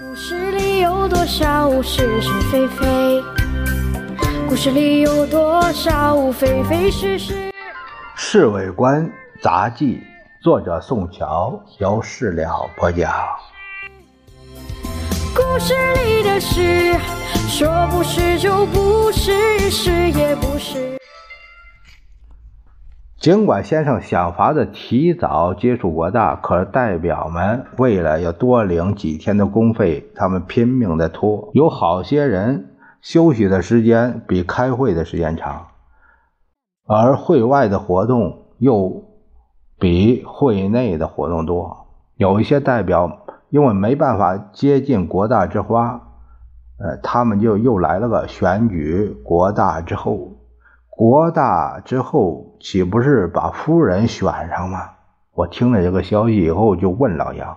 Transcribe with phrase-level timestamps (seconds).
[0.00, 3.22] 故事里有多少是是非非？
[4.48, 7.34] 故事里有多少非非是是？
[8.16, 9.06] 《侍卫官
[9.42, 10.00] 杂记》
[10.42, 13.12] 作者宋乔，由事了播讲。
[15.36, 15.74] 故事
[16.06, 16.94] 里的事，
[17.46, 20.96] 说不是就不是，是也不是。
[23.22, 31.48] 尽管先生想法子提早接触国大，可代表们为了要多领几天的工费，他们拼命的拖。
[31.52, 35.68] 有好些人休息的时间比开会的时间长，
[36.84, 39.04] 而会外的活动又
[39.78, 41.86] 比会内的活动多。
[42.16, 45.92] 有一些代表因为没办法接近国大之花，
[46.80, 50.41] 呃，他们就又来了个选举国大之后。
[50.94, 54.90] 国大之后，岂不是把夫人选上吗？
[55.32, 57.56] 我听了这个消息以后，就问老杨：“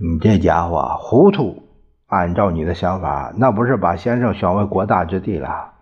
[0.00, 1.68] 你这家伙糊涂！
[2.06, 5.72] 按照你的想法，那不是把先生选为国大之地了？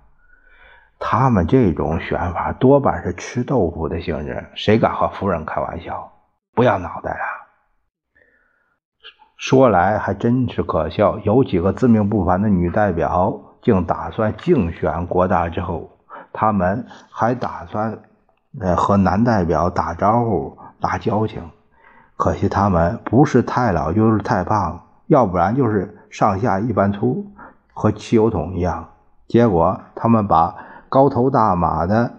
[0.99, 6.11] 他们这种选法多半是吃豆腐的性质，谁敢和夫人开玩笑？
[6.57, 7.25] 不要脑袋了！
[9.37, 15.91] 说来还真是可笑，有几个自命不凡的女代表，竟打算竞选国大之后。”
[16.33, 17.99] 他们还打算，
[18.61, 21.43] 呃，和男代表打招呼、打交情。
[22.17, 27.27] 可惜他们不是太老，就是太胖，要不然就是上下一般粗，
[27.73, 28.89] 和汽油桶一样。
[29.27, 30.55] 结果他们把
[30.89, 32.13] 高头大马的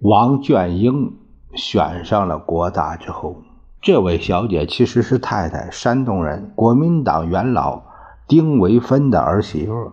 [0.00, 1.16] 王卷英
[1.54, 3.42] 选上了国大之后，
[3.82, 7.82] 这位小姐其实是太太，山东人，国民党元老
[8.26, 9.92] 丁维芬的儿媳妇，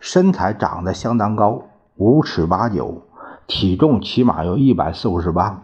[0.00, 1.62] 身材长得相当高。
[1.96, 3.02] 五尺八九，
[3.46, 5.62] 体重起码有一百四五十磅，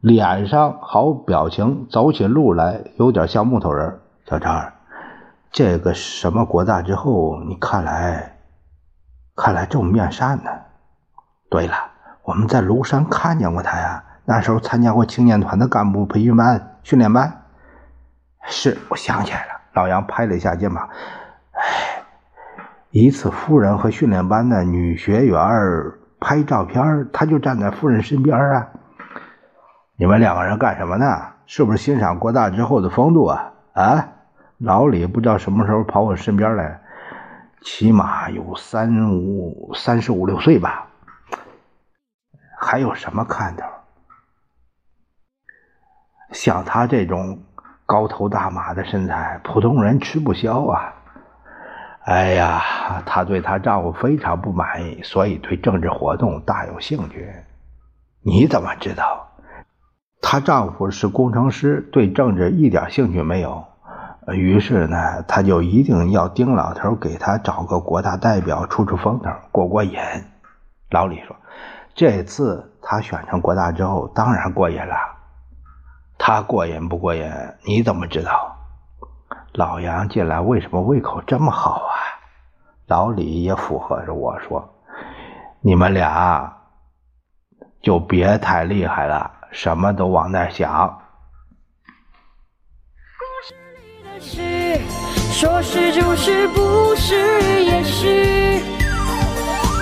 [0.00, 4.00] 脸上好表情，走起路来有点像木头人。
[4.24, 4.72] 小张，
[5.50, 8.38] 这个什么国大之后，你看来，
[9.34, 10.50] 看来这么面善呢。
[11.50, 11.74] 对了，
[12.22, 17.42] 我们在庐山看见过他呀，那时候参加过青年团的干部培训班、训练班。
[18.44, 19.60] 是，我想起来了。
[19.72, 20.88] 老杨拍了一下肩膀。
[21.52, 21.91] 哎
[22.92, 25.40] 一次，夫人和训练班的女学员
[26.20, 28.68] 拍照片，他就站在夫人身边啊。
[29.96, 31.06] 你们两个人干什么呢？
[31.46, 33.52] 是不是欣赏国大之后的风度啊？
[33.72, 34.08] 啊，
[34.58, 36.82] 老李不知道什么时候跑我身边来，
[37.62, 40.88] 起码有三五三十五六岁吧。
[42.58, 43.64] 还有什么看头？
[46.32, 47.42] 像他这种
[47.86, 50.92] 高头大马的身材，普通人吃不消啊。
[52.04, 57.32] 哎呀，她对她丈夫非常不满意，所以对政治活动大有兴趣。
[58.22, 59.28] 你怎么知道？
[60.20, 63.64] 她丈夫是工程师，对政治一点兴趣没有。
[64.28, 69.98] 于是呢，她就一定要丁老头给她找个国大代表出出风头，过过瘾。
[70.90, 71.36] 老李说
[71.94, 74.94] ：“这次他选成国大之后，当然过瘾了。
[76.18, 77.32] 他过瘾不过瘾？
[77.64, 78.51] 你怎么知道？”
[79.54, 81.92] 老杨进来为什么胃口这么好啊？
[82.86, 84.74] 老李也附和着我说
[85.62, 86.52] ：“你们俩
[87.80, 90.68] 就别太厉害了，什么都往那想。”
[93.18, 94.80] 故事里的事，
[95.32, 98.60] 说是就是，不是也是。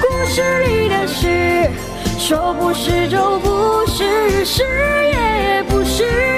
[0.01, 1.71] 故事里的事，
[2.19, 4.63] 说不是就不是，是
[5.09, 6.30] 也不是。